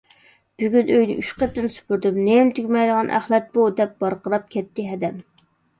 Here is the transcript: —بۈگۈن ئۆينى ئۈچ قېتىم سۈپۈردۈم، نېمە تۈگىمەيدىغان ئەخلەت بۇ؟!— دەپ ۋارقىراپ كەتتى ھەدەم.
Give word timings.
—بۈگۈن 0.61 0.87
ئۆينى 0.95 1.17
ئۈچ 1.23 1.33
قېتىم 1.41 1.67
سۈپۈردۈم، 1.77 2.17
نېمە 2.23 2.57
تۈگىمەيدىغان 2.59 3.15
ئەخلەت 3.19 3.55
بۇ؟!— 3.59 3.71
دەپ 3.83 4.07
ۋارقىراپ 4.07 4.53
كەتتى 4.57 4.93
ھەدەم. 4.93 5.27